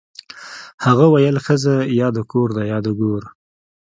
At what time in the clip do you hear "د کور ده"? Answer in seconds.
2.17-2.63